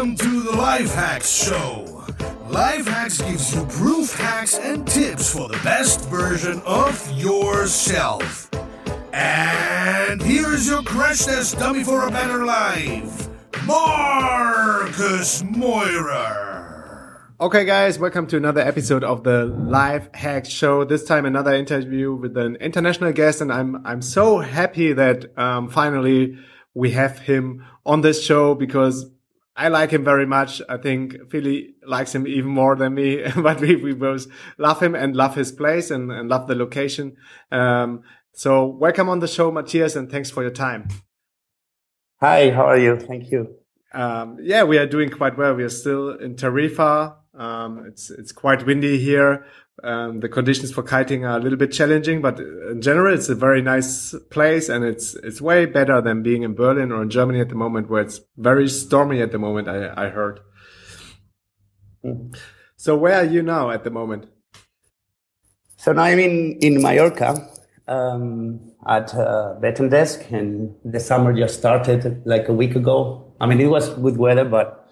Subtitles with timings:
[0.00, 2.06] Welcome to the Life Hacks Show.
[2.48, 8.48] Life Hacks gives you proof hacks and tips for the best version of yourself.
[9.12, 13.28] And here's your crash test dummy for a better life,
[13.66, 17.20] Marcus Meurer.
[17.38, 20.82] Okay, guys, welcome to another episode of the Life Hacks Show.
[20.84, 25.68] This time, another interview with an international guest, and I'm I'm so happy that um,
[25.68, 26.38] finally
[26.72, 29.04] we have him on this show because
[29.60, 30.62] I like him very much.
[30.70, 34.94] I think Feli likes him even more than me, but we, we both love him
[34.94, 37.16] and love his place and, and love the location.
[37.52, 38.00] Um,
[38.32, 40.88] so welcome on the show, Matias, and thanks for your time.
[42.22, 42.98] Hi, how are you?
[42.98, 43.56] Thank you.
[43.92, 45.52] Um, yeah, we are doing quite well.
[45.52, 47.16] We are still in Tarifa.
[47.34, 49.44] Um, it's, it's quite windy here.
[49.82, 53.34] Um, the conditions for kiting are a little bit challenging, but in general, it's a
[53.34, 57.40] very nice place and it's, it's way better than being in Berlin or in Germany
[57.40, 59.68] at the moment where it's very stormy at the moment.
[59.68, 60.40] I, I heard.
[62.76, 64.26] So where are you now at the moment?
[65.76, 67.48] So now I'm in, in Mallorca,
[67.88, 73.34] um, at uh, Desk and the summer just started like a week ago.
[73.40, 74.88] I mean, it was good weather, but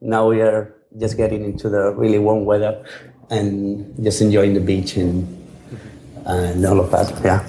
[0.00, 2.84] now we are just getting into the really warm weather
[3.30, 5.32] and just enjoying the beach and
[6.26, 7.24] and all of that.
[7.24, 7.48] Yeah.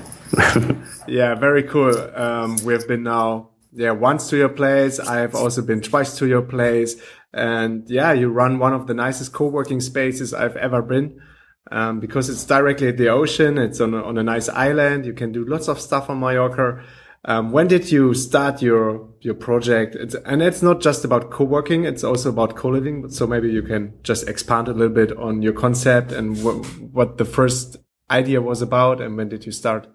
[1.08, 1.98] yeah, very cool.
[2.16, 5.00] Um, we have been now, yeah, once to your place.
[5.00, 6.96] I have also been twice to your place,
[7.34, 11.22] and yeah, you run one of the nicest co-working spaces I've ever been.
[11.70, 13.58] Um, because it's directly at the ocean.
[13.58, 15.06] It's on a, on a nice island.
[15.06, 16.82] You can do lots of stuff on Mallorca.
[17.28, 19.96] Um, when did you start your your project?
[19.96, 23.10] It's, and it's not just about co-working; it's also about co-living.
[23.10, 26.56] So maybe you can just expand a little bit on your concept and what
[26.94, 27.78] what the first
[28.10, 29.88] idea was about, and when did you start?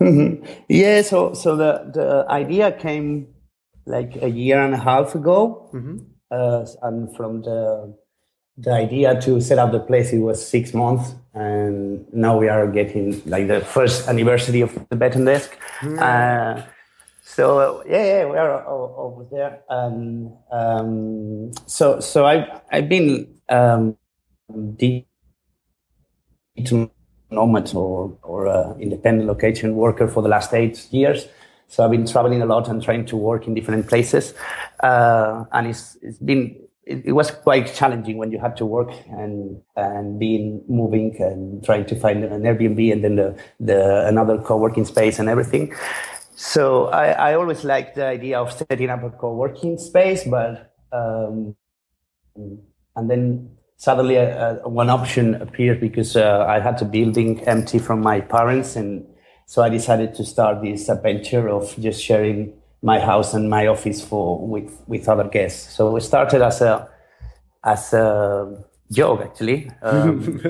[0.00, 0.44] Mm-hmm.
[0.68, 3.34] Yeah, so so the the idea came
[3.84, 5.98] like a year and a half ago, mm-hmm.
[6.30, 7.96] uh, and from the
[8.62, 12.66] the idea to set up the place it was six months and now we are
[12.66, 15.56] getting like the first anniversary of the Bed Desk.
[15.80, 15.98] Mm.
[15.98, 16.62] uh,
[17.22, 19.60] so yeah, yeah we are over there.
[19.68, 23.96] And um, so so i i've been um
[27.30, 31.28] nomad or or uh, independent location worker for the last eight years.
[31.68, 34.34] So i've been traveling a lot and trying to work in different places.
[34.82, 36.56] Uh, and it's it's been
[36.90, 41.64] it, it, was quite challenging when you had to work and and being moving and
[41.64, 43.28] trying to find an Airbnb and then the,
[43.60, 45.72] the another co-working space and everything.
[46.34, 51.54] So I, I always liked the idea of setting up a co-working space, but um,
[52.34, 58.00] and then suddenly uh, one option appeared because uh, I had a building empty from
[58.00, 59.06] my parents, and
[59.46, 64.02] so I decided to start this adventure of just sharing my house and my office
[64.02, 65.74] for with with other guests.
[65.74, 66.88] So we started as a
[67.64, 69.70] as a joke actually.
[69.82, 70.40] Um,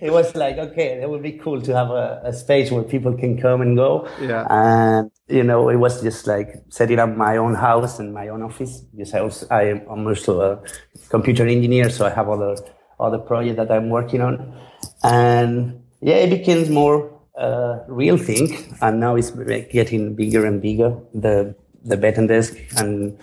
[0.00, 3.14] it was like okay, it would be cool to have a, a, space where people
[3.14, 4.08] can come and go.
[4.20, 4.46] Yeah.
[4.48, 8.42] And you know, it was just like setting up my own house and my own
[8.42, 8.80] office.
[8.80, 10.62] Because I also I am also a
[11.08, 12.56] computer engineer, so I have other
[13.00, 14.54] other projects that I'm working on,
[15.02, 20.96] and yeah, it becomes more uh, real thing, and now it's getting bigger and bigger.
[21.14, 21.54] The
[21.84, 23.18] the and Desk and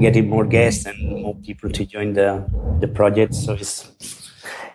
[0.00, 2.44] getting more guests and more people to join the
[2.80, 3.34] the project.
[3.34, 3.88] So it's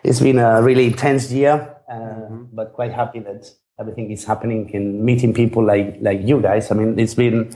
[0.02, 5.02] it's been a really intense year, uh, but quite happy that everything is happening and
[5.02, 6.70] meeting people like like you guys.
[6.70, 7.52] I mean, it's been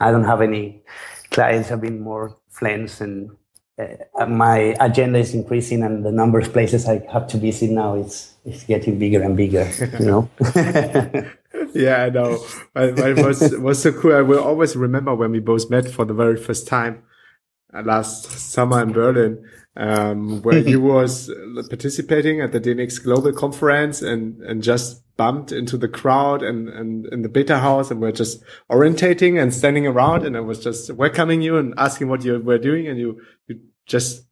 [0.00, 0.82] I don't have any
[1.30, 1.70] clients.
[1.70, 3.30] I've been more friends and
[3.78, 7.94] uh, my agenda is increasing and the number of places I have to visit now
[7.94, 9.70] is is getting bigger and bigger.
[10.00, 10.30] You know.
[11.74, 12.44] yeah, I know.
[12.74, 14.14] It was was so cool.
[14.14, 17.02] I will always remember when we both met for the very first time
[17.72, 19.44] uh, last summer in Berlin,
[19.76, 21.30] um, where you was
[21.68, 27.06] participating at the DNX Global Conference and and just bumped into the crowd and and
[27.06, 31.42] in the betahaus and we're just orientating and standing around and I was just welcoming
[31.42, 33.58] you and asking what you were doing and you you
[33.88, 34.28] just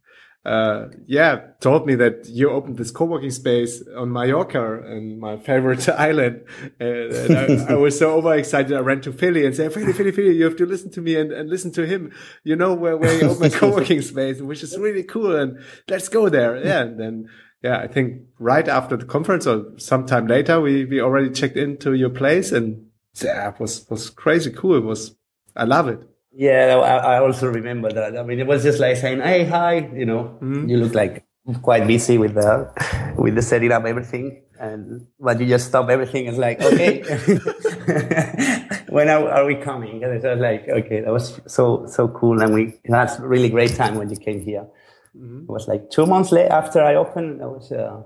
[0.46, 5.88] uh, yeah, told me that you opened this co-working space on Mallorca and my favorite
[5.88, 6.44] island.
[6.78, 8.72] And, and I, I, was so overexcited.
[8.72, 11.16] I ran to Feli and said, Feli, Feli, Feli, you have to listen to me
[11.16, 12.12] and, and listen to him.
[12.44, 15.34] You know where, where you open a co-working space, which is really cool.
[15.34, 16.64] And let's go there.
[16.64, 16.82] Yeah.
[16.82, 17.28] And then,
[17.64, 21.94] yeah, I think right after the conference or sometime later, we, we already checked into
[21.94, 22.86] your place and
[23.20, 24.76] yeah, it was, was crazy cool.
[24.76, 25.16] It was,
[25.56, 26.08] I love it.
[26.38, 28.16] Yeah, I, also remember that.
[28.18, 30.36] I mean, it was just like saying, "Hey, hi," you know.
[30.42, 30.68] Mm-hmm.
[30.68, 31.24] You look like
[31.62, 32.68] quite busy with the
[33.16, 36.26] with the setting up everything, and but you just stop everything.
[36.26, 37.02] It's like, okay,
[38.88, 40.04] when are, are, we coming?
[40.04, 43.48] And I was like, okay, that was so so cool, and we had a really
[43.48, 44.66] great time when you came here.
[45.16, 45.44] Mm-hmm.
[45.44, 47.42] It was like two months late after I opened.
[47.42, 48.02] I was uh,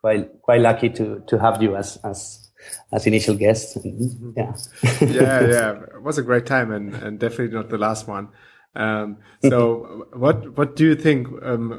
[0.00, 2.50] quite quite lucky to to have you as as
[2.92, 3.76] as initial guests.
[3.76, 4.30] Mm-hmm.
[4.36, 4.54] Yeah,
[5.00, 5.72] yeah, yeah.
[5.96, 8.28] It was a great time, and and definitely not the last one.
[8.76, 11.72] Um, so, what what do you think, um,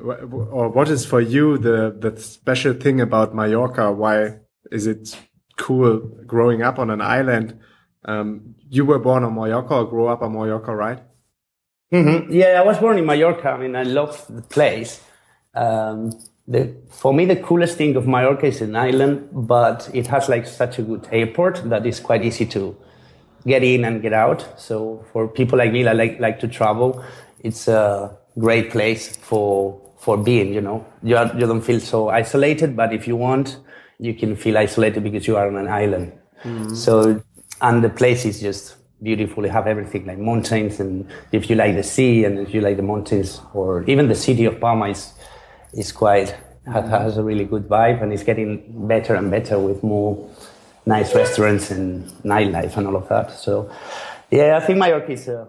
[0.52, 3.92] or what is for you the the special thing about Mallorca?
[3.92, 4.40] Why
[4.72, 5.18] is it
[5.58, 7.60] cool growing up on an island?
[8.06, 11.00] Um, you were born on Mallorca or grew up on Mallorca, right?
[11.92, 12.32] Mm -hmm.
[12.32, 13.56] Yeah, I was born in Mallorca.
[13.56, 15.02] I mean, I love the place.
[15.54, 16.12] Um,
[16.48, 20.46] the, for me, the coolest thing of Mallorca is an island, but it has like
[20.46, 22.76] such a good airport that is quite easy to
[23.48, 24.60] get in and get out.
[24.60, 27.04] So for people like me that like, like to travel,
[27.40, 32.10] it's a great place for, for being, you know, you, are, you don't feel so
[32.10, 33.58] isolated, but if you want,
[34.00, 36.12] you can feel isolated because you are on an island.
[36.44, 36.76] Mm-hmm.
[36.76, 37.24] So,
[37.62, 39.46] and the place is just beautiful.
[39.46, 42.78] You have everything like mountains, and if you like the sea and if you like
[42.78, 45.14] the mountains, or even the city of Palma is,
[45.76, 46.36] is quite,
[46.66, 50.30] has, a really good vibe and it's getting better and better with more
[50.86, 53.32] nice restaurants and nightlife and all of that.
[53.32, 53.70] So,
[54.32, 55.48] yeah, I think Mallorca is a,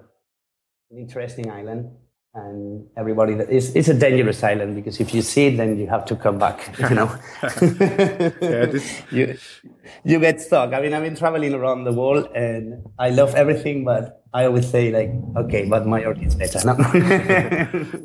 [0.91, 1.91] an interesting island
[2.37, 5.87] and everybody that is it's a dangerous island because if you see it then you
[5.87, 6.59] have to come back
[6.91, 7.11] you know
[7.43, 9.03] yeah, this...
[9.11, 9.37] you
[10.05, 13.85] you get stuck i mean i've been traveling around the world and i love everything
[13.85, 16.75] but i always say like okay but Mallorca is better no?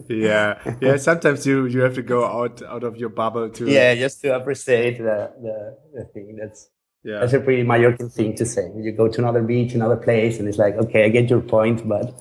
[0.08, 3.94] yeah yeah sometimes you you have to go out out of your bubble to yeah
[3.96, 6.70] just to appreciate the the, the thing that's
[7.04, 7.22] yeah.
[7.22, 8.70] That's a pretty Mallorcan thing to say.
[8.76, 11.90] You go to another beach, another place, and it's like, okay, I get your point,
[11.90, 12.14] but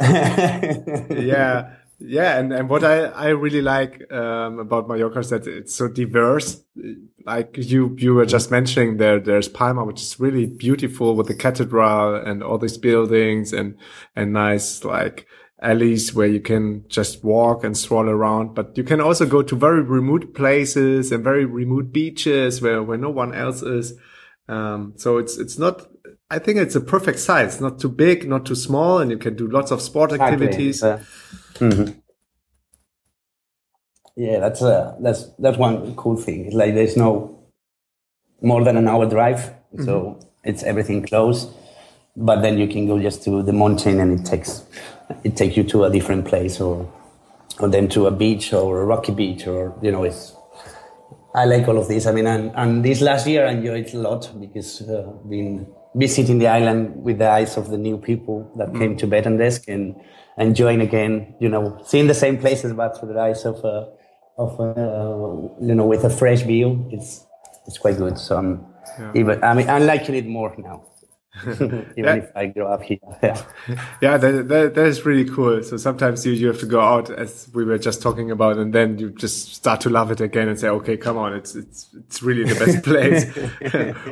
[0.00, 1.74] yeah.
[2.04, 5.86] Yeah and, and what i i really like um, about mallorca is that it's so
[5.86, 6.60] diverse.
[7.24, 11.34] Like you you were just mentioning there there's palma which is really beautiful with the
[11.36, 13.76] cathedral and all these buildings and
[14.16, 15.28] and nice like
[15.62, 18.54] alleys where you can just walk and stroll around.
[18.54, 22.98] But you can also go to very remote places and very remote beaches where where
[22.98, 23.94] no one else is.
[24.48, 25.86] Um, so it's it's not
[26.32, 29.36] I think it's a perfect size, not too big, not too small, and you can
[29.36, 30.46] do lots of sport exactly.
[30.46, 30.82] activities.
[30.82, 31.04] Uh,
[31.56, 31.92] mm-hmm.
[34.16, 36.46] Yeah, that's uh, that's that's one cool thing.
[36.46, 37.38] It's like there's no
[38.40, 39.84] more than an hour drive, mm-hmm.
[39.84, 41.52] so it's everything close.
[42.16, 44.64] But then you can go just to the mountain, and it takes
[45.24, 46.90] it takes you to a different place, or
[47.60, 50.34] or then to a beach or a rocky beach, or you know, it's
[51.34, 52.06] I like all of this.
[52.06, 55.66] I mean, and, and this last year I enjoyed it a lot because uh, being
[55.94, 58.78] visiting the island with the eyes of the new people that mm.
[58.78, 59.94] came to Desk and
[60.38, 63.86] enjoying again, you know, seeing the same places but through the eyes of, uh,
[64.38, 66.88] of uh, you know, with a fresh view.
[66.90, 67.26] It's
[67.66, 68.18] it's quite good.
[68.18, 68.66] So I'm
[68.98, 69.12] yeah.
[69.14, 70.84] even I mean I'm liking it more now.
[71.46, 72.14] even yeah.
[72.14, 72.98] if I grow up here.
[73.22, 73.42] Yeah,
[74.02, 75.62] yeah that, that, that is really cool.
[75.62, 78.74] So sometimes you, you have to go out as we were just talking about, and
[78.74, 81.88] then you just start to love it again and say, okay, come on, it's, it's,
[81.96, 83.24] it's really the best place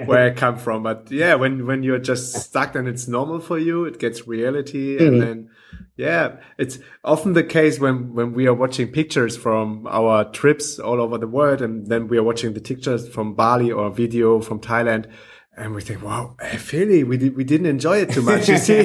[0.07, 0.83] where I come from.
[0.83, 4.97] But yeah, when, when you're just stuck and it's normal for you, it gets reality.
[4.97, 5.07] Mm-hmm.
[5.07, 5.51] And then,
[5.97, 11.03] yeah, it's often the case when, when we are watching pictures from our trips all
[11.03, 14.59] over the world, and then we are watching the pictures from Bali or video from
[14.59, 15.05] Thailand
[15.61, 18.49] and we think, wow, Feli, we did, we didn't enjoy it too much.
[18.49, 18.79] You see,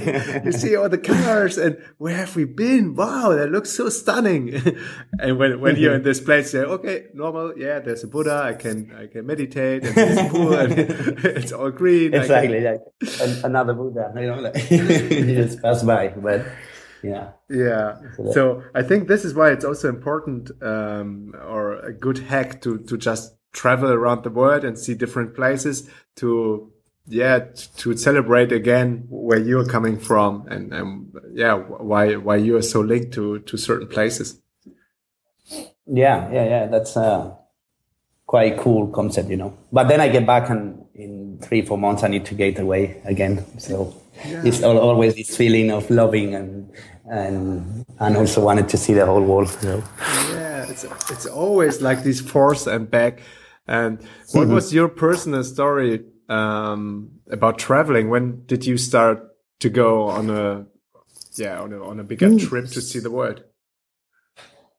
[0.44, 2.96] you see all the cars and where have we been?
[2.96, 4.54] Wow, that looks so stunning.
[5.20, 7.58] and when, when you're in this place, you say, okay, normal.
[7.58, 8.42] Yeah, there's a Buddha.
[8.44, 12.14] I can, I can meditate and there's a pool and it's all green.
[12.14, 12.60] Exactly.
[12.60, 12.82] Like
[13.46, 16.46] another Buddha, you know, like you just pass by, but
[17.02, 17.32] yeah.
[17.50, 18.00] Yeah.
[18.34, 22.80] So I think this is why it's also important, um, or a good hack to,
[22.80, 26.72] to just travel around the world and see different places to
[27.08, 27.40] yeah
[27.78, 32.82] to celebrate again where you're coming from and, and yeah why why you are so
[32.82, 34.40] linked to to certain places
[35.86, 37.36] yeah yeah yeah that's a
[38.26, 42.04] quite cool concept you know but then i get back and in three four months
[42.04, 43.94] i need to get away again so
[44.26, 44.42] yeah.
[44.44, 46.72] it's always this feeling of loving and
[47.06, 49.84] and and also wanted to see the whole world you know?
[50.32, 53.22] yeah it's it's always like this force and back
[53.68, 54.00] and
[54.32, 58.10] what was your personal story um, about traveling?
[58.10, 59.24] When did you start
[59.60, 60.66] to go on a
[61.36, 62.48] yeah on a, on a bigger mm.
[62.48, 63.44] trip to see the world?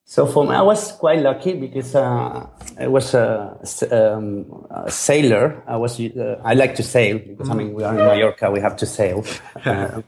[0.08, 2.46] So for me, I was quite lucky because uh,
[2.78, 3.58] I was a,
[3.90, 5.64] um, a, sailor.
[5.66, 7.52] I was uh, I like to sail because mm.
[7.52, 9.24] I mean we are in Mallorca, we have to sail.
[9.64, 10.02] uh,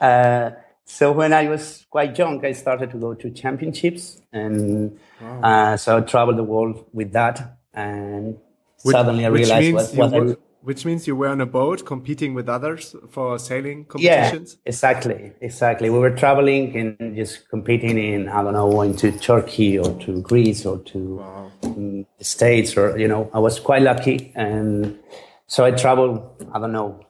[0.00, 0.50] uh
[0.86, 5.40] so when I was quite young, I started to go to championships, and wow.
[5.42, 7.58] uh, so I traveled the world with that.
[7.74, 8.38] And
[8.82, 12.34] which, suddenly I realized what, what were, which means you were on a boat competing
[12.34, 14.56] with others for sailing competitions?
[14.56, 15.90] Yeah, exactly, exactly.
[15.90, 20.20] We were traveling and just competing in, I don't know, going to Turkey or to
[20.22, 21.52] Greece or to wow.
[21.62, 24.32] the States or, you know, I was quite lucky.
[24.34, 24.98] And
[25.46, 26.20] so I traveled,
[26.52, 27.00] I don't know,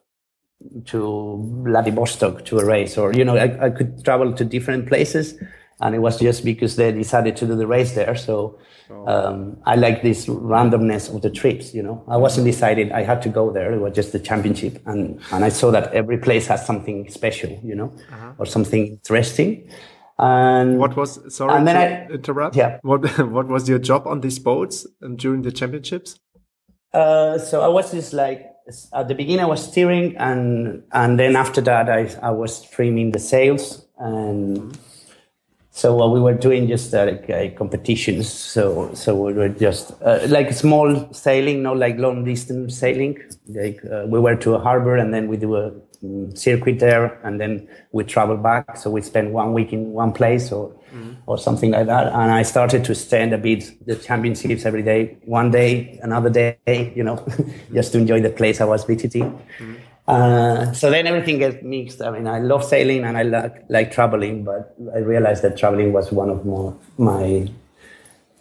[0.86, 5.34] to Vladivostok to a race or, you know, I, I could travel to different places
[5.80, 8.14] and it was just because they decided to do the race there.
[8.16, 8.58] So
[8.90, 9.06] oh.
[9.06, 11.74] um, I like this randomness of the trips.
[11.74, 12.92] You know, I wasn't decided.
[12.92, 13.72] I had to go there.
[13.72, 17.60] It was just the championship, and and I saw that every place has something special.
[17.62, 18.32] You know, uh-huh.
[18.38, 19.70] or something interesting.
[20.18, 22.56] And what was sorry and then I, interrupt?
[22.56, 22.78] Yeah.
[22.82, 24.86] What what was your job on these boats
[25.16, 26.18] during the championships?
[26.94, 28.46] Uh, so I was just like
[28.92, 33.12] at the beginning I was steering, and and then after that I I was trimming
[33.12, 34.78] the sails and.
[35.70, 38.32] So what we were doing just uh, like uh, competitions.
[38.32, 43.18] So so we were just uh, like small sailing, not like long distance sailing.
[43.46, 45.72] Like uh, we were to a harbor and then we do a
[46.34, 48.76] circuit there, and then we travel back.
[48.76, 51.14] So we spend one week in one place or mm-hmm.
[51.26, 52.06] or something like that.
[52.08, 56.92] And I started to stand a bit the championships every day, one day, another day,
[56.94, 57.26] you know,
[57.72, 59.30] just to enjoy the place I was visiting.
[59.58, 59.74] Mm-hmm.
[60.08, 62.00] Uh, so then everything gets mixed.
[62.00, 65.92] I mean, I love sailing and I like, like traveling, but I realized that traveling
[65.92, 67.48] was one of more, my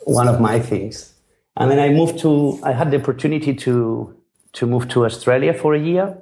[0.03, 1.13] one of my things.
[1.57, 2.59] And then I moved to.
[2.63, 4.15] I had the opportunity to
[4.53, 6.15] to move to Australia for a year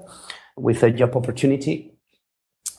[0.55, 1.93] with a job opportunity,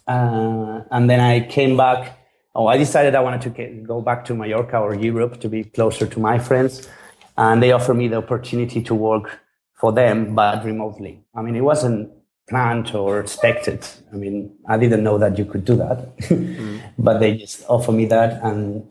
[0.07, 2.19] uh, and then I came back.
[2.55, 5.65] Oh, I decided I wanted to get, go back to Mallorca or Europe to be
[5.65, 6.89] closer to my friends,
[7.37, 9.41] and they offered me the opportunity to work
[9.75, 11.25] for them, but remotely.
[11.35, 12.11] I mean, it wasn't
[12.49, 13.87] planned or expected.
[14.13, 16.81] I mean, I didn't know that you could do that, mm.
[16.99, 18.89] but they just offered me that, and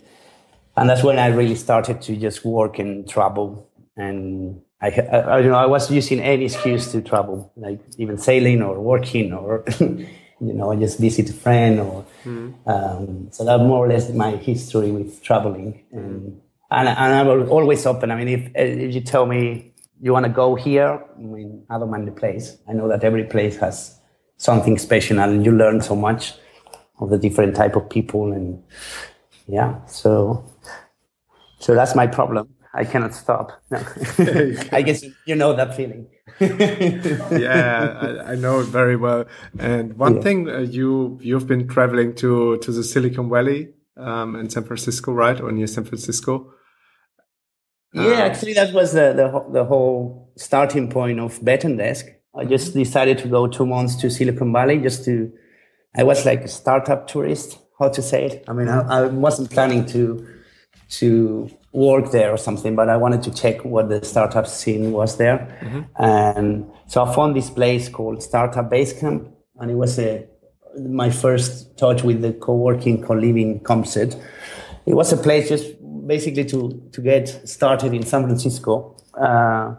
[0.76, 3.70] and that's when I really started to just work and travel.
[3.96, 8.62] And I, I, you know, I was using any excuse to travel, like even sailing
[8.62, 9.64] or working or.
[10.42, 12.54] you know, just visit a friend or mm.
[12.68, 17.86] um, so that's more or less my history with traveling and and, and I'm always
[17.86, 18.12] open.
[18.12, 21.78] I mean, if if you tell me you want to go here, I mean, I
[21.78, 22.58] don't mind the place.
[22.68, 23.98] I know that every place has
[24.38, 26.34] something special and you learn so much
[27.00, 28.62] of the different type of people and
[29.48, 30.44] yeah, so
[31.60, 32.50] so that's my problem.
[32.74, 33.62] I cannot stop.
[33.70, 33.78] No.
[34.72, 36.08] I guess you know that feeling.
[36.40, 39.26] yeah, I, I, know it very well.
[39.60, 40.22] And one yeah.
[40.22, 45.12] thing uh, you you've been traveling to to the Silicon Valley um, in San Francisco,
[45.14, 46.52] right, or near San Francisco?
[47.94, 52.08] Yeah, um, actually, that was the, the, the whole starting point of Desk.
[52.36, 52.80] I just mm-hmm.
[52.80, 55.32] decided to go two months to Silicon Valley just to.
[55.96, 57.60] I was like a startup tourist.
[57.80, 58.46] How to say it?
[58.48, 60.28] I mean, I, I wasn't planning to
[60.90, 65.18] to work there or something, but I wanted to check what the startup scene was
[65.18, 65.40] there.
[65.62, 65.82] Mm-hmm.
[65.98, 70.28] And so I found this place called Startup Basecamp, and it was a
[70.80, 74.18] my first touch with the co-working, co-living concept.
[74.86, 75.68] It was a place just
[76.08, 78.98] basically to to get started in San Francisco.
[79.20, 79.76] Uh,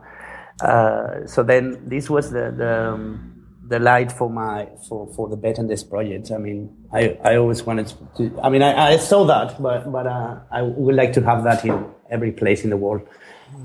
[0.62, 3.33] uh, so then this was the the, um,
[3.68, 6.30] the light for my for for the Bed and Desk project.
[6.30, 8.38] I mean, I I always wanted to.
[8.42, 11.64] I mean, I, I saw that, but but uh, I would like to have that
[11.64, 13.02] in every place in the world.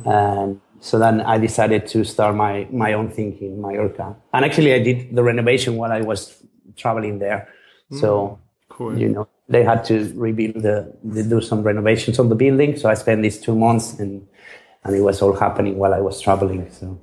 [0.06, 4.16] And so then I decided to start my my own thing in Mallorca.
[4.34, 6.44] And actually, I did the renovation while I was
[6.76, 7.50] traveling there.
[7.92, 8.40] Mm, so
[8.70, 8.98] cool.
[8.98, 12.78] you know they had to rebuild the, they do some renovations on the building.
[12.78, 14.26] So I spent these two months and,
[14.84, 16.72] and it was all happening while I was traveling.
[16.72, 17.02] So.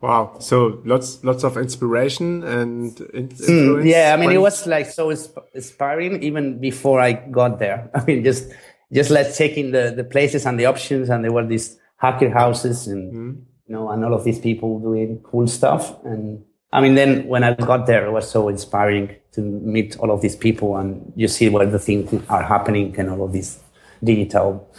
[0.00, 0.36] Wow.
[0.38, 3.84] So lots, lots of inspiration and hmm, influence.
[3.84, 4.14] Mm, yeah.
[4.14, 7.90] I mean, it was like so inspiring even before I got there.
[7.94, 8.52] I mean, just,
[8.92, 12.86] just like checking the, the places and the options and there were these hacker houses
[12.86, 13.42] and, mm.
[13.66, 16.02] you know, and all of these people doing cool stuff.
[16.04, 20.12] And I mean, then when I got there, it was so inspiring to meet all
[20.12, 23.58] of these people and you see where the things are happening and all of these
[24.04, 24.72] digital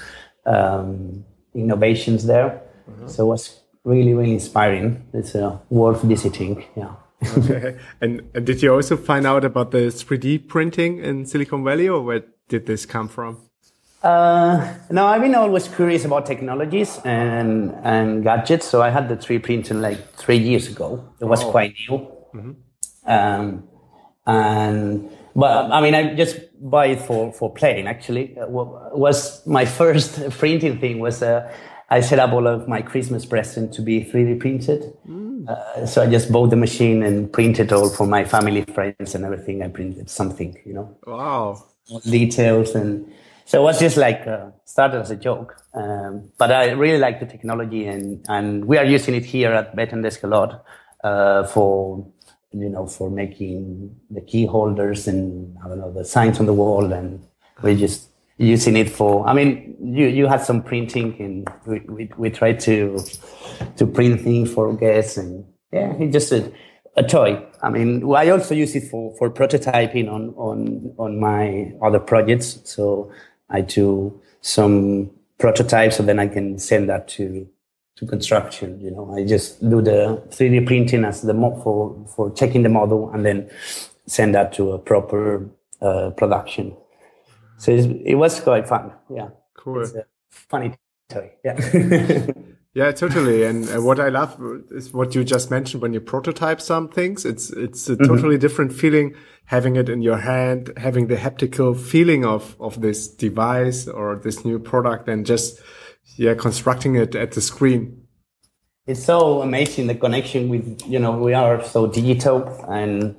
[0.46, 2.62] um, innovations there.
[2.90, 3.08] Mm-hmm.
[3.08, 3.60] So it was
[3.90, 5.04] really, really inspiring.
[5.14, 6.64] It's uh, worth visiting.
[6.76, 6.94] Yeah.
[7.38, 7.78] okay.
[8.02, 12.02] And, and did you also find out about the 3D printing in Silicon Valley or
[12.02, 13.50] where did this come from?
[14.02, 18.66] Uh, no, I've been always curious about technologies and and gadgets.
[18.66, 21.04] So I had the 3D printer like three years ago.
[21.20, 21.52] It was oh.
[21.52, 22.08] quite new.
[22.34, 22.52] Mm-hmm.
[23.06, 23.68] Um,
[24.26, 27.88] and but I mean, I just buy it for for playing.
[27.88, 31.52] Actually, uh, was my first printing thing was uh,
[31.90, 34.94] I set up all of my Christmas present to be 3D printed.
[35.08, 35.48] Mm.
[35.48, 39.26] Uh, so I just bought the machine and printed all for my family, friends, and
[39.26, 39.64] everything.
[39.64, 40.98] I printed something, you know.
[41.06, 41.64] Wow.
[42.04, 43.12] Details and
[43.46, 45.56] so it was just like uh, started as a joke.
[45.74, 49.76] Um, but I really like the technology and, and we are using it here at
[49.76, 50.64] Bed and Desk a lot.
[51.04, 52.06] uh, for
[52.52, 56.54] you know for making the key holders and I don't know the signs on the
[56.54, 57.26] wall, and
[57.62, 58.09] we just
[58.40, 59.28] using it for.
[59.28, 62.98] I mean, you you had some printing, and we we, we tried to
[63.78, 66.52] to print things for guests, and yeah, it just a,
[66.96, 67.46] a toy.
[67.62, 72.60] I mean, I also use it for for prototyping on on on my other projects.
[72.64, 73.12] So
[73.50, 77.48] I do some prototypes, so then I can send that to
[77.98, 78.80] to construction.
[78.80, 82.70] You know, I just do the 3D printing as the mo- for for checking the
[82.70, 83.50] model, and then
[84.08, 85.46] send that to a proper
[85.82, 86.76] uh, production.
[87.60, 88.94] So it was quite fun.
[89.14, 89.82] Yeah, cool.
[89.82, 90.76] It's a funny
[91.10, 91.32] toy.
[91.44, 92.32] Yeah.
[92.76, 93.44] Yeah, totally.
[93.44, 94.40] And uh, what I love
[94.70, 97.26] is what you just mentioned when you prototype some things.
[97.26, 98.06] It's it's a mm-hmm.
[98.06, 103.08] totally different feeling having it in your hand, having the haptical feeling of of this
[103.08, 105.60] device or this new product, and just
[106.16, 108.04] yeah, constructing it at the screen.
[108.86, 113.16] It's so amazing the connection with you know we are so digital and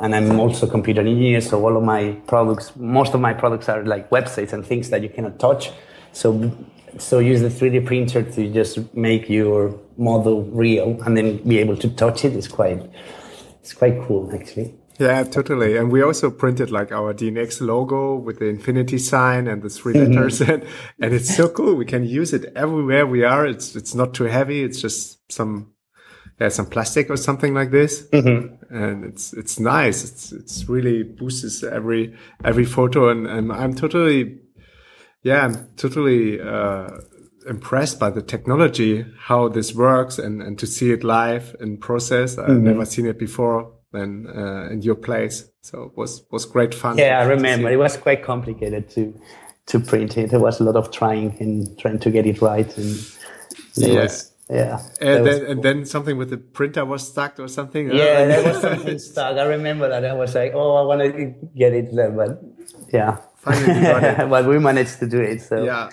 [0.00, 3.68] and I'm also a computer engineer, so all of my products, most of my products
[3.68, 5.70] are like websites and things that you cannot touch.
[6.12, 6.50] So
[6.98, 11.76] so use the 3D printer to just make your model real and then be able
[11.76, 12.90] to touch it is quite
[13.60, 14.74] it's quite cool actually.
[14.98, 15.78] Yeah, totally.
[15.78, 19.94] And we also printed like our DNX logo with the infinity sign and the 3
[19.94, 20.12] mm-hmm.
[20.12, 20.64] letters and,
[21.00, 21.74] and it's so cool.
[21.74, 23.46] We can use it everywhere we are.
[23.46, 24.62] It's it's not too heavy.
[24.62, 25.72] It's just some
[26.40, 28.08] yeah, some plastic or something like this.
[28.08, 28.74] Mm-hmm.
[28.74, 30.04] And it's it's nice.
[30.04, 34.38] It's it's really boosts every every photo and, and I'm totally
[35.22, 36.88] yeah, I'm totally uh,
[37.46, 42.38] impressed by the technology, how this works, and, and to see it live in process.
[42.38, 42.64] I've mm-hmm.
[42.64, 45.50] never seen it before than uh, in your place.
[45.62, 46.96] So it was was great fun.
[46.96, 49.14] Yeah, I remember it was quite complicated to
[49.66, 50.30] to print it.
[50.30, 52.96] There was a lot of trying and trying to get it right, and
[53.74, 54.02] yeah.
[54.02, 54.82] Was, yeah.
[55.00, 55.50] And then, cool.
[55.50, 57.86] and then something with the printer was stuck or something.
[57.88, 59.36] Yeah, there was something stuck.
[59.36, 60.04] I remember that.
[60.04, 62.42] I was like, oh, I want to get it there, but
[62.92, 63.18] yeah.
[63.36, 64.28] Finally got it.
[64.30, 65.40] but we managed to do it.
[65.40, 65.88] So yeah,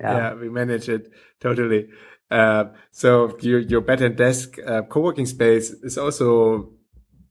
[0.00, 1.10] yeah, yeah we managed it
[1.40, 1.88] totally.
[2.30, 6.70] Uh, so your your bed and desk uh, co-working space is also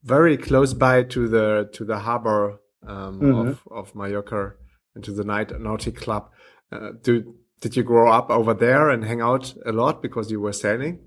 [0.03, 3.49] very close by to the to the harbor um, mm -hmm.
[3.49, 4.55] of of Mallorca
[4.95, 6.23] and to the night nautic club.
[6.71, 10.41] Uh, do did you grow up over there and hang out a lot because you
[10.41, 10.99] were sailing?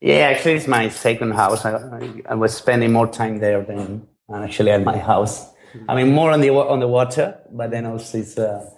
[0.00, 1.64] Yeah, actually, it's my second house.
[1.64, 5.46] I, I was spending more time there than actually at my house.
[5.88, 8.68] I mean, more on the on the water, but then also it's uh,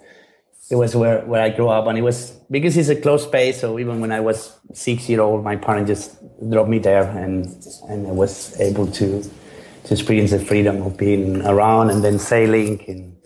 [0.69, 3.61] it was where where I grew up, and it was because it's a close space.
[3.61, 7.45] So even when I was six year old, my parents just dropped me there, and
[7.89, 12.83] and I was able to to experience the freedom of being around and then sailing.
[12.87, 13.17] And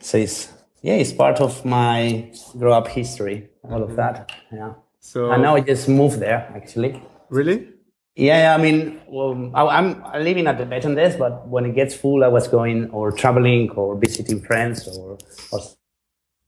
[0.00, 0.52] so it's
[0.86, 4.30] yeah, it's part of my grow up history, all of that.
[4.52, 4.74] Yeah.
[5.00, 7.02] So and now I just moved there actually.
[7.28, 7.68] Really?
[8.14, 11.74] Yeah, I mean, well, I, am living at the bed and desk, but when it
[11.74, 15.18] gets full, I was going or traveling or visiting friends or,
[15.50, 15.60] or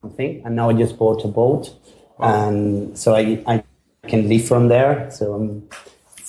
[0.00, 0.40] something.
[0.46, 1.74] And now I just bought a boat,
[2.20, 2.24] oh.
[2.24, 3.64] and so I I
[4.06, 5.10] can live from there.
[5.10, 5.68] So I'm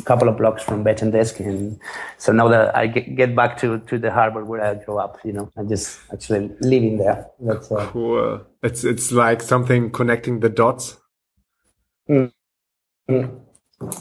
[0.05, 1.79] couple of blocks from bed and desk, and
[2.17, 5.19] so now that I get, get back to to the harbor where I grew up,
[5.23, 7.27] you know, I'm just actually living there.
[7.39, 8.41] That's uh, cool.
[8.63, 10.97] It's it's like something connecting the dots.
[12.09, 12.31] Mm.
[13.09, 13.39] Mm.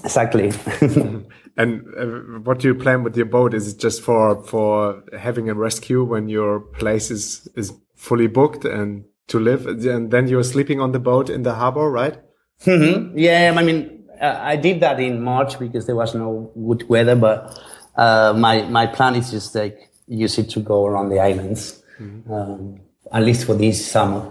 [0.05, 0.53] Exactly.
[1.57, 2.07] and uh,
[2.43, 3.55] what do you plan with your boat?
[3.55, 8.65] Is it just for for having a rescue when your place is is fully booked
[8.65, 12.19] and to live, and then you're sleeping on the boat in the harbor, right?
[12.67, 13.13] Mm -hmm.
[13.15, 17.17] Yeah, I mean, uh, I did that in March because there was no good weather,
[17.17, 17.59] but
[17.97, 22.23] uh, my my plan is just like use it to go around the islands, mm
[22.27, 22.33] -hmm.
[22.33, 24.23] um, at least for this summer,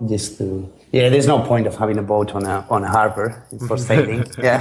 [0.00, 0.44] just to
[0.92, 4.24] yeah, there's no point of having a boat on a on a harbor for sailing.
[4.38, 4.60] yeah.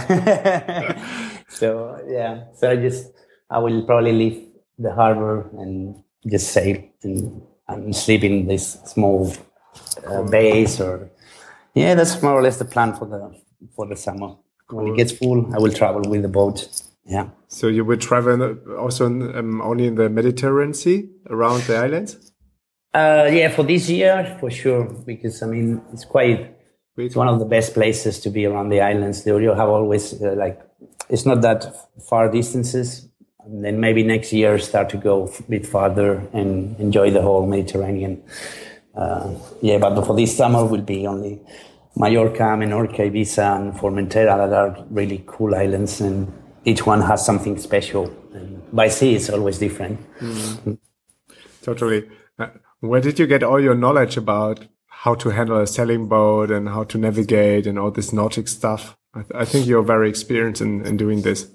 [1.47, 3.13] so yeah, so I just
[3.49, 4.37] I will probably leave
[4.79, 9.31] the harbor and just sail and, and sleep in this small
[10.07, 11.09] uh, base or
[11.73, 13.21] yeah, that's more or less the plan for the
[13.75, 14.35] for the summer.
[14.67, 14.83] Cool.
[14.83, 16.67] When it gets full, I will travel with the boat.
[17.05, 17.29] Yeah.
[17.47, 22.31] So you will travel also um, only in the Mediterranean Sea around the islands.
[22.93, 26.57] Uh, yeah, for this year, for sure, because I mean, it's quite,
[26.97, 29.25] it's one of the best places to be around the islands.
[29.25, 30.59] You have always uh, like,
[31.09, 31.75] it's not that
[32.09, 33.07] far distances.
[33.43, 37.45] And then maybe next year start to go a bit farther and enjoy the whole
[37.45, 38.23] Mediterranean.
[38.95, 41.41] Uh, yeah, but for this summer will be only
[41.97, 46.31] Mallorca, Menorca, Ibiza, and Formentera that are really cool islands, and
[46.65, 48.11] each one has something special.
[48.33, 49.99] And by sea, it's always different.
[50.19, 50.77] Mm.
[51.61, 52.09] Totally.
[52.37, 52.47] Uh,
[52.81, 56.69] where did you get all your knowledge about how to handle a sailing boat and
[56.69, 58.97] how to navigate and all this nautic stuff?
[59.13, 61.47] I, th I think you're very experienced in, in doing this.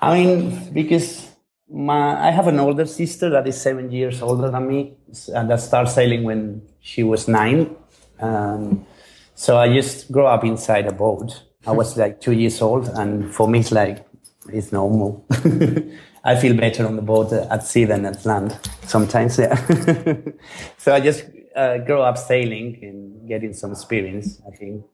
[0.00, 1.30] I mean, because
[1.68, 4.96] my I have an older sister that is seven years older than me,
[5.36, 7.76] and that started sailing when she was nine.
[8.20, 8.86] Um,
[9.34, 11.42] so I just grew up inside a boat.
[11.66, 14.06] I was like two years old, and for me, it's like
[14.52, 15.26] it's normal.
[16.24, 19.38] I feel better on the boat at sea than at land sometimes.
[19.38, 19.54] Yeah.
[20.78, 24.40] so I just uh, grew up sailing and getting some experience.
[24.46, 24.84] I think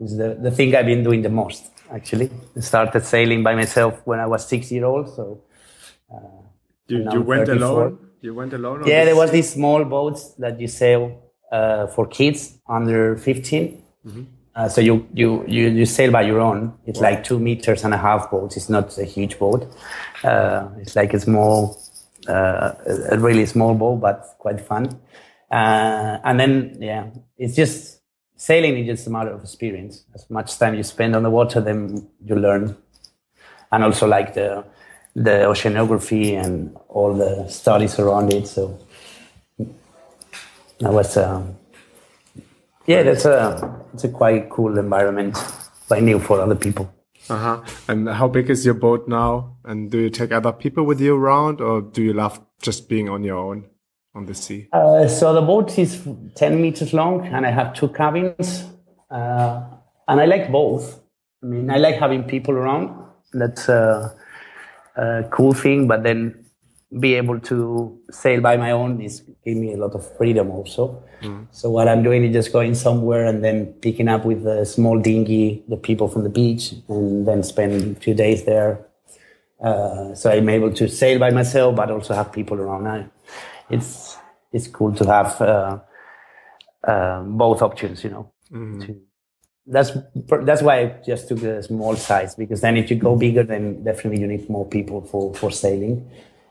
[0.00, 1.70] is the, the thing I've been doing the most.
[1.90, 5.14] Actually, I started sailing by myself when I was six year old.
[5.14, 5.42] So
[6.12, 6.42] uh,
[6.86, 7.56] you, you went 34.
[7.56, 7.98] alone.
[8.20, 8.86] You went alone.
[8.86, 14.22] Yeah, there was these small boats that you sail uh, for kids under 15 mm-hmm.
[14.54, 16.74] uh, so you, you you you sail by your own.
[16.86, 17.10] It's wow.
[17.10, 18.56] like two meters and a half boat.
[18.56, 19.72] It's not a huge boat.
[20.24, 21.80] Uh, it's like a small,
[22.28, 22.72] uh,
[23.10, 25.00] a really small boat, but quite fun.
[25.50, 27.06] Uh, and then yeah,
[27.36, 27.98] it's just
[28.36, 30.04] sailing is just a matter of experience.
[30.14, 32.76] As much time you spend on the water, then you learn.
[33.70, 34.64] And also like the
[35.14, 38.46] the oceanography and all the studies around it.
[38.46, 38.78] So
[40.78, 41.56] that was um,
[42.88, 45.36] yeah, that's a it's a quite cool environment,
[45.90, 46.92] I new for other people.
[47.28, 47.60] Uh huh.
[47.86, 49.58] And how big is your boat now?
[49.64, 53.10] And do you take other people with you around, or do you love just being
[53.10, 53.66] on your own
[54.14, 54.68] on the sea?
[54.72, 56.02] Uh, so the boat is
[56.34, 58.64] ten meters long, and I have two cabins,
[59.10, 59.60] uh,
[60.08, 60.98] and I like both.
[61.42, 62.90] I mean, I like having people around.
[63.34, 64.16] That's a,
[64.96, 66.46] a cool thing, but then
[66.98, 71.02] be able to sail by my own is give me a lot of freedom also.
[71.22, 71.46] Mm.
[71.50, 74.98] So what I'm doing is just going somewhere and then picking up with a small
[75.00, 78.86] dinghy the people from the beach and then spend a few days there.
[79.60, 82.84] Uh, so I'm able to sail by myself, but also have people around.
[82.84, 83.10] Now.
[83.70, 84.16] It's
[84.52, 85.78] it's cool to have uh,
[86.84, 88.32] uh, both options, you know.
[88.52, 88.86] Mm.
[88.86, 89.00] To,
[89.66, 89.90] that's
[90.48, 93.84] that's why I just took a small size because then if you go bigger, then
[93.84, 96.08] definitely you need more people for for sailing.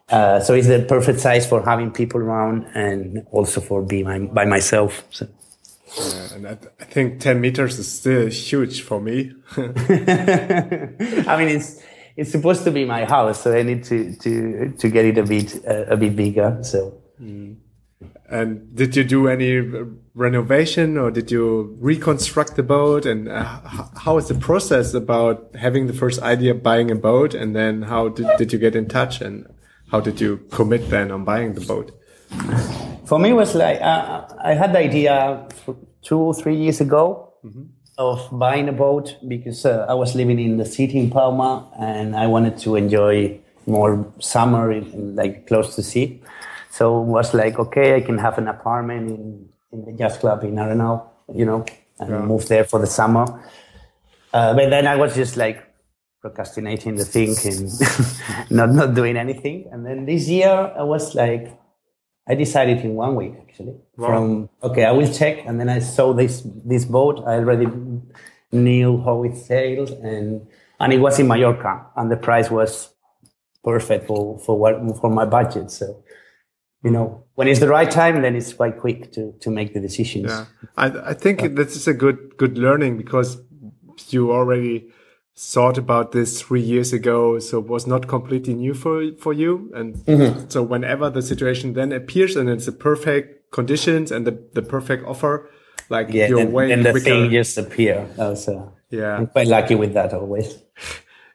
[0.09, 4.19] Uh, so it's the perfect size for having people around and also for being my,
[4.19, 5.03] by myself.
[5.11, 5.27] So.
[5.97, 9.33] Yeah, and I, th I, think 10 meters is still huge for me.
[9.57, 11.81] I mean, it's,
[12.15, 15.23] it's supposed to be my house, so I need to, to, to get it a
[15.23, 16.59] bit, uh, a bit bigger.
[16.61, 17.01] So.
[17.21, 17.57] Mm.
[18.29, 19.61] And did you do any
[20.13, 23.05] renovation or did you reconstruct the boat?
[23.05, 23.43] And uh,
[23.95, 27.33] how is the process about having the first idea buying a boat?
[27.33, 29.47] And then how did, did you get in touch and
[29.91, 31.91] how did you commit then on buying the boat?
[33.05, 35.47] For me, it was like uh, I had the idea
[36.01, 37.63] two or three years ago mm-hmm.
[37.97, 42.15] of buying a boat because uh, I was living in the city in Palma and
[42.15, 46.21] I wanted to enjoy more summer in, in, like close to sea.
[46.69, 50.43] So it was like, okay, I can have an apartment in, in the jazz club
[50.43, 51.65] in Arenal, you know,
[51.99, 52.21] and yeah.
[52.21, 53.25] move there for the summer.
[54.33, 55.63] Uh, but then I was just like,
[56.27, 59.57] procrastinating the thing and not not doing anything.
[59.71, 61.45] And then this year I was like,
[62.27, 63.75] I decided in one week actually.
[63.97, 64.07] Wow.
[64.07, 67.23] From okay, I will check, and then I saw this this boat.
[67.25, 67.67] I already
[68.51, 70.47] knew how it sailed, and
[70.79, 72.89] and it was in Mallorca, and the price was
[73.63, 75.71] perfect for for what for my budget.
[75.71, 76.03] So
[76.83, 79.79] you know when it's the right time then it's quite quick to to make the
[79.79, 80.45] decisions yeah
[80.77, 81.47] i i think yeah.
[81.47, 83.29] this is a good good learning because
[84.09, 84.87] you already
[85.37, 89.71] thought about this three years ago, so it was not completely new for for you.
[89.73, 90.49] And mm -hmm.
[90.49, 95.05] so whenever the situation then appears and it's the perfect conditions and the, the perfect
[95.05, 95.49] offer,
[95.89, 97.05] like yeah, you're way and the quicker.
[97.05, 98.07] thing just appear.
[98.35, 100.57] So yeah, I'm quite lucky with that always.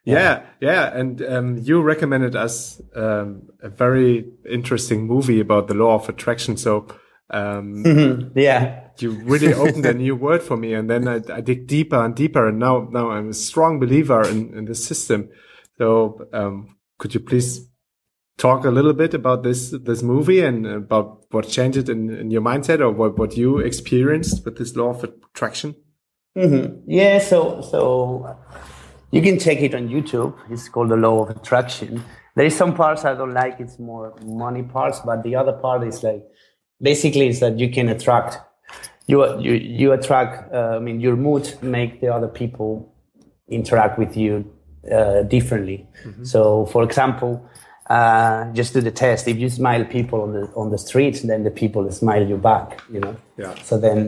[0.05, 1.01] Yeah, yeah, yeah.
[1.01, 6.57] and um, you recommended us um, a very interesting movie about the law of attraction.
[6.57, 6.87] So
[7.31, 7.85] um.
[8.35, 8.82] Yeah.
[8.99, 10.75] You really opened a new world for me.
[10.75, 12.49] And then I, I, dig deeper and deeper.
[12.49, 15.31] And now, now I'm a strong believer in, in the system.
[15.79, 17.69] So, um, could you please
[18.39, 22.43] talk a little bit about this, this movie and about what changed in, in your
[22.43, 25.75] mindset or what, what you experienced with this law of attraction?
[26.37, 26.91] Mm-hmm.
[26.91, 27.19] Yeah.
[27.19, 28.37] So, so
[29.11, 30.37] you can check it on YouTube.
[30.51, 32.03] It's called the law of attraction.
[32.35, 33.61] There is some parts I don't like.
[33.61, 36.25] It's more money parts, but the other part is like,
[36.81, 38.39] basically is that you can attract
[39.13, 41.45] you you you attract uh, i mean your mood
[41.77, 42.71] make the other people
[43.49, 44.33] interact with you
[44.91, 45.79] uh, differently.
[46.05, 46.25] Mm-hmm.
[46.25, 47.33] so for example
[47.91, 49.29] uh, just do the test.
[49.29, 52.81] If you smile people on the on the street then the people smile you back
[52.95, 53.17] you know?
[53.37, 53.55] Yeah.
[53.69, 53.99] So then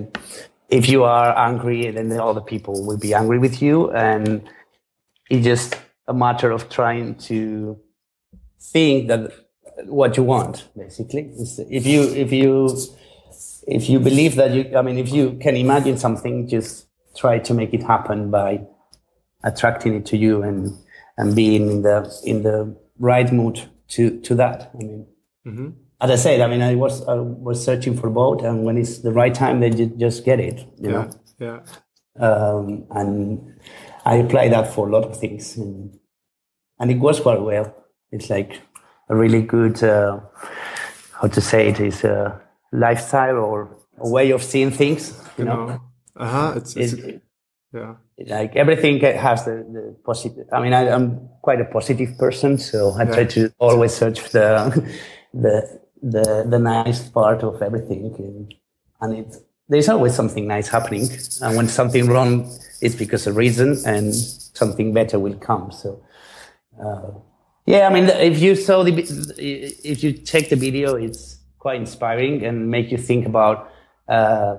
[0.78, 4.26] if you are angry then the other people will be angry with you and
[5.28, 7.78] it's just a matter of trying to
[8.72, 9.20] think that
[9.86, 11.24] what you want basically.
[11.78, 12.50] If you if you
[13.66, 17.54] if you believe that you i mean if you can imagine something just try to
[17.54, 18.60] make it happen by
[19.44, 20.76] attracting it to you and
[21.16, 24.70] and being in the in the right mood to to that.
[24.74, 25.06] I mean,
[25.46, 25.68] mm-hmm.
[26.00, 28.98] as I said, I mean, I was I was searching for both, and when it's
[28.98, 30.60] the right time, then you just get it.
[30.78, 30.90] You yeah.
[30.90, 31.10] know.
[31.38, 31.60] Yeah.
[32.16, 33.60] Um, and
[34.04, 35.98] I apply that for a lot of things, and,
[36.78, 37.74] and it works quite well.
[38.12, 38.60] It's like
[39.08, 40.20] a really good, uh,
[41.20, 42.40] how to say it, is a
[42.74, 45.18] lifestyle or a way of seeing things.
[45.38, 45.80] You know,
[46.16, 46.52] uh huh.
[46.56, 47.22] It's, it's it,
[47.72, 47.94] yeah.
[48.18, 50.46] Like everything has the, the positive.
[50.52, 53.14] I mean, I, am quite a positive person, so I yeah.
[53.14, 54.48] try to always search the
[55.34, 58.54] the the the nice part of everything, and,
[59.00, 59.36] and it
[59.68, 61.08] there's always something nice happening.
[61.40, 65.72] And when something wrong, it's because of reason, and something better will come.
[65.72, 66.02] So,
[66.80, 67.10] uh,
[67.66, 68.92] yeah, I mean, if you saw the,
[69.38, 73.72] if you check the video, it's quite inspiring and make you think about,
[74.06, 74.56] uh,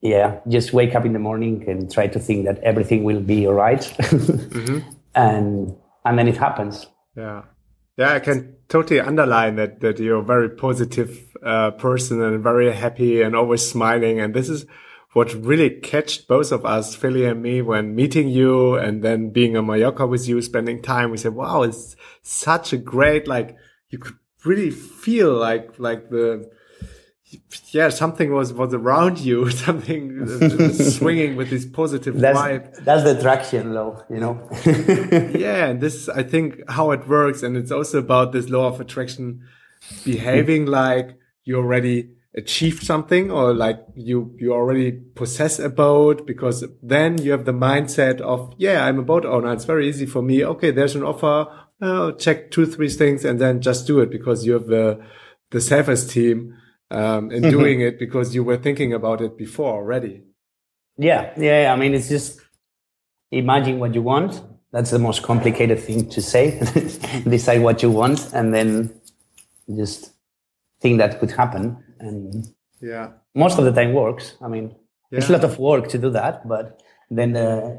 [0.00, 3.48] yeah, just wake up in the morning and try to think that everything will be
[3.48, 3.80] all right.
[3.98, 4.78] mm-hmm.
[5.16, 6.86] and and then it happens.
[7.16, 7.42] Yeah.
[7.96, 11.10] Yeah, I can totally underline that that you're a very positive
[11.44, 14.20] uh, person and very happy and always smiling.
[14.20, 14.64] And this is
[15.14, 19.56] what really catched both of us, Feli and me, when meeting you and then being
[19.56, 21.10] in Mallorca with you, spending time.
[21.10, 23.56] We said, "Wow, it's such a great like."
[23.90, 26.50] You could really feel like like the
[27.70, 32.84] yeah, something was was around you, something uh, swinging with this positive that's, vibe.
[32.84, 34.48] That's the attraction, law you know.
[35.34, 38.80] yeah, and this I think how it works, and it's also about this law of
[38.80, 39.46] attraction
[40.04, 46.64] behaving like you already achieved something or like you you already possess a boat because
[46.82, 50.22] then you have the mindset of yeah i'm a boat owner it's very easy for
[50.22, 51.46] me okay there's an offer
[51.82, 54.98] oh, check two three things and then just do it because you have the
[55.50, 56.56] the self-esteem
[56.92, 57.50] um, in mm-hmm.
[57.50, 60.22] doing it because you were thinking about it before already.
[60.98, 61.72] Yeah, yeah.
[61.72, 62.40] I mean, it's just
[63.30, 64.42] imagine what you want.
[64.72, 66.58] That's the most complicated thing to say.
[67.28, 69.00] Decide what you want, and then
[69.74, 70.12] just
[70.80, 71.82] think that could happen.
[72.02, 72.46] And
[72.80, 74.34] yeah, most of the time works.
[74.40, 74.74] I mean,
[75.10, 75.18] yeah.
[75.18, 77.76] it's a lot of work to do that, but then uh,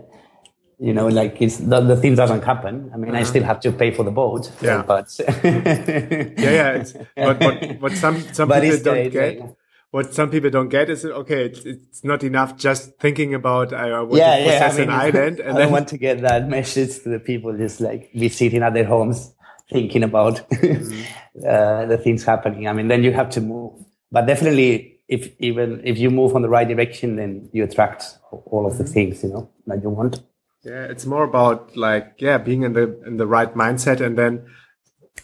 [0.79, 2.91] you know, like it's the, the thing doesn't happen.
[2.93, 3.19] I mean, uh-huh.
[3.19, 4.51] I still have to pay for the boat.
[4.61, 5.07] Yeah, but
[5.43, 6.83] yeah, yeah.
[7.15, 9.39] but what what some some but people don't get.
[9.39, 9.55] Like,
[9.91, 11.45] what some people don't get is okay.
[11.45, 14.89] It's, it's not enough just thinking about I want yeah, to possess yeah, I mean,
[14.89, 15.39] an island.
[15.39, 15.71] And I then...
[15.71, 17.55] want to get that message to the people.
[17.55, 19.35] Just like be sitting at their homes
[19.71, 21.47] thinking about mm-hmm.
[21.47, 22.67] uh, the things happening.
[22.67, 23.73] I mean, then you have to move.
[24.13, 28.67] But definitely, if even if you move on the right direction, then you attract all
[28.67, 28.93] of the mm-hmm.
[28.93, 30.21] things you know that you want.
[30.63, 34.45] Yeah, it's more about like yeah, being in the in the right mindset and then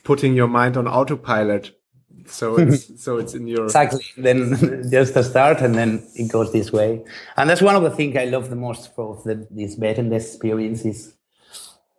[0.04, 1.71] putting your mind on autopilot.
[2.25, 4.04] So it's so it's in your exactly.
[4.17, 7.06] Then just a start, and then it goes this way.
[7.38, 10.12] And that's one of the things I love the most for the, this bet and
[10.12, 11.13] this experience is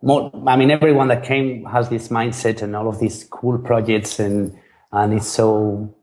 [0.03, 0.33] more.
[0.45, 4.59] I mean, everyone that came has this mindset and all of these cool projects, and
[4.91, 5.95] and it's so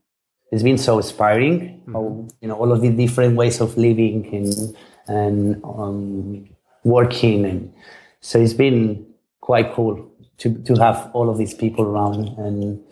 [0.50, 1.82] it's been so inspiring.
[1.86, 2.28] Mm-hmm.
[2.40, 6.48] you know, all of the different ways of living and and um,
[6.84, 7.72] working and
[8.20, 9.06] so it's been
[9.40, 12.82] quite cool to to have all of these people around and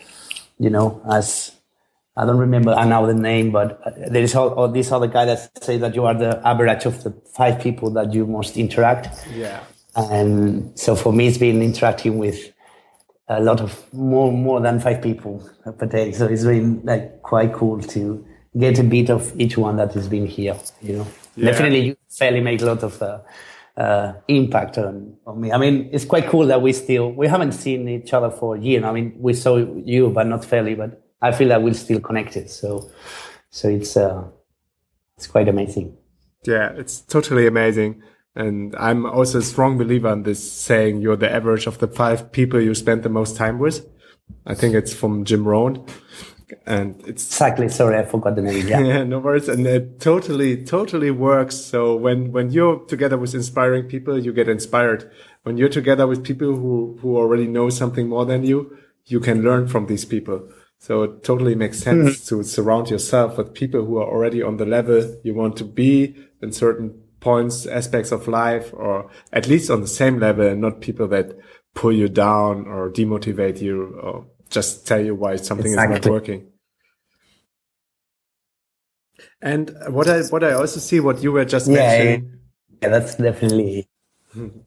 [0.58, 1.56] you know as
[2.16, 3.78] I don't remember now the name, but
[4.10, 7.02] there is all, all this other guy that say that you are the average of
[7.02, 9.26] the five people that you most interact.
[9.34, 9.62] Yeah.
[9.94, 12.52] And so for me, it's been interacting with
[13.28, 16.12] a lot of more more than five people per day.
[16.12, 18.24] So it's been like quite cool to
[18.56, 20.56] get a bit of each one that has been here.
[20.82, 21.50] You know, yeah.
[21.50, 23.18] definitely you fairly make a lot of uh,
[23.76, 25.52] uh, impact on, on me.
[25.52, 28.58] I mean, it's quite cool that we still, we haven't seen each other for a
[28.58, 28.84] year.
[28.84, 32.50] I mean, we saw you, but not fairly, but I feel that we're still connected.
[32.50, 32.90] So,
[33.50, 34.24] so it's, uh,
[35.16, 35.96] it's quite amazing.
[36.44, 38.02] Yeah, it's totally amazing.
[38.36, 42.30] And I'm also a strong believer in this saying you're the average of the five
[42.32, 43.88] people you spend the most time with.
[44.44, 45.84] I think it's from Jim Rohn.
[46.66, 47.68] And it's exactly.
[47.68, 48.68] Sorry i forgot the name.
[48.68, 48.80] Yeah.
[48.84, 49.48] yeah no worries.
[49.48, 51.56] And it totally totally works.
[51.56, 55.10] So when when you're together with inspiring people you get inspired.
[55.42, 59.42] When you're together with people who who already know something more than you you can
[59.42, 60.48] learn from these people.
[60.78, 62.36] So it totally makes sense mm-hmm.
[62.40, 66.14] to surround yourself with people who are already on the level you want to be
[66.42, 70.80] in certain points aspects of life or at least on the same level and not
[70.80, 71.36] people that
[71.74, 75.98] pull you down or demotivate you or just tell you why something exactly.
[75.98, 76.48] is not working.
[79.40, 82.38] And what I what I also see what you were just yeah, mentioning.
[82.82, 83.88] Yeah, that's definitely.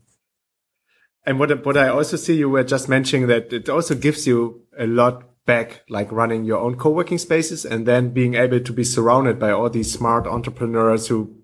[1.25, 4.63] And what what I also see you were just mentioning that it also gives you
[4.79, 8.83] a lot back, like running your own co-working spaces and then being able to be
[8.83, 11.38] surrounded by all these smart entrepreneurs who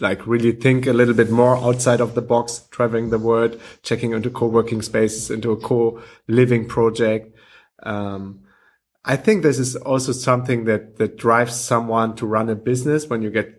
[0.00, 4.12] like really think a little bit more outside of the box, traveling the world, checking
[4.12, 7.36] into co-working spaces, into a co-living project.
[7.82, 8.40] Um,
[9.04, 13.22] I think this is also something that, that drives someone to run a business when
[13.22, 13.54] you get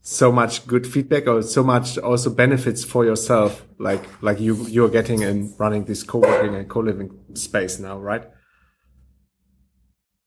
[0.00, 4.90] so much good feedback or so much also benefits for yourself, like, like you, you're
[4.90, 8.24] getting in running this co-working and co-living space now, right?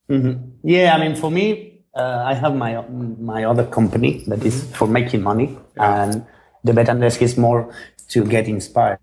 [0.09, 0.49] Mm-hmm.
[0.63, 0.95] Yeah.
[0.95, 2.81] I mean, for me, uh, I have my
[3.19, 4.73] my other company that is mm-hmm.
[4.73, 6.03] for making money, yeah.
[6.03, 6.25] and
[6.63, 7.73] the Bed and Desk is more
[8.09, 8.99] to get inspired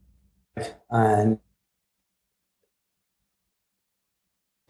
[0.91, 1.39] and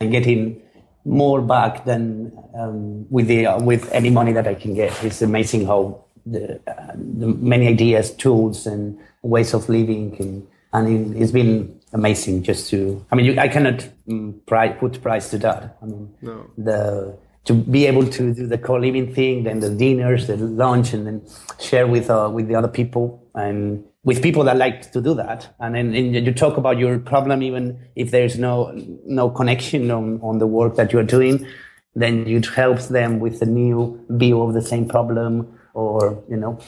[0.00, 0.62] and getting
[1.04, 4.92] more back than um, with the uh, with any money that I can get.
[5.04, 11.14] It's amazing how the, uh, the many ideas, tools, and ways of living can, and
[11.14, 13.04] it, has been amazing just to.
[13.12, 15.76] I mean, you, I cannot um, put price to that.
[15.82, 16.50] I mean, no.
[16.56, 21.07] the to be able to do the co-living thing, then the dinners, the lunch, and
[21.07, 21.22] then
[21.61, 25.54] share with uh, with the other people and with people that like to do that.
[25.61, 28.72] And then and you talk about your problem, even if there's no
[29.07, 31.46] no connection on, on the work that you're doing,
[31.94, 36.59] then it help them with a new view of the same problem, or you know.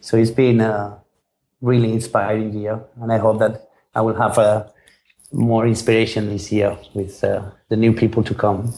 [0.00, 0.98] So it's been a
[1.60, 4.68] really inspiring year, and I hope that I will have a uh,
[5.32, 8.74] more inspiration this year with uh, the new people to come.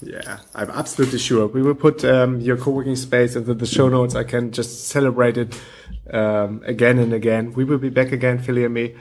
[0.00, 1.46] Yeah, I'm absolutely sure.
[1.46, 4.14] We will put um, your co-working space into the show notes.
[4.14, 5.58] I can just celebrate it
[6.12, 7.52] um, again and again.
[7.54, 8.94] We will be back again, Feli and me.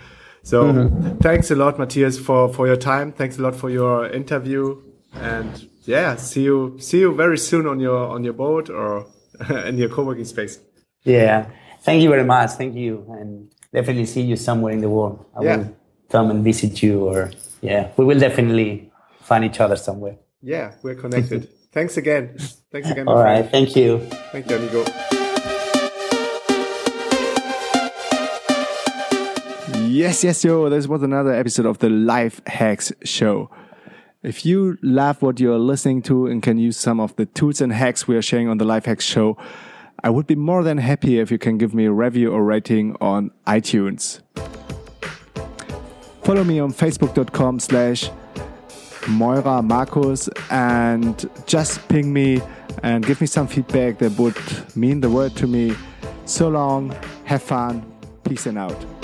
[0.43, 1.17] So mm -hmm.
[1.21, 3.11] thanks a lot, Matias, for, for your time.
[3.11, 4.77] Thanks a lot for your interview.
[5.21, 9.05] And yeah, see you see you very soon on your on your boat or
[9.69, 10.59] in your co-working space.
[11.03, 11.45] Yeah.
[11.83, 12.51] Thank you very much.
[12.57, 13.05] Thank you.
[13.09, 15.25] And definitely see you somewhere in the world.
[15.39, 15.57] I yeah.
[15.57, 15.75] will
[16.09, 17.31] come and visit you or
[17.61, 20.17] yeah, we will definitely find each other somewhere.
[20.45, 21.49] Yeah, we're connected.
[21.71, 22.37] Thanks again.
[22.71, 23.07] Thanks again.
[23.07, 23.49] All right.
[23.49, 23.97] Thank you.
[24.31, 24.85] Thank you, amigo.
[29.89, 30.69] Yes, yes, yo.
[30.69, 33.49] This was another episode of the Life Hacks Show.
[34.21, 37.73] If you love what you're listening to and can use some of the tools and
[37.73, 39.37] hacks we are sharing on the Life Hacks Show,
[40.03, 42.95] I would be more than happy if you can give me a review or rating
[43.01, 44.21] on iTunes.
[46.23, 48.11] Follow me on facebook.com slash
[49.07, 52.41] Meurer Marcus and just ping me
[52.83, 54.37] and give me some feedback that would
[54.75, 55.75] mean the world to me.
[56.25, 57.85] So long, have fun,
[58.23, 58.94] peace and out.